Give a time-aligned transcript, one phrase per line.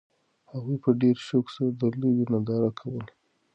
[0.51, 3.09] هغوی په ډېر شوق سره د لوبې ننداره کوله.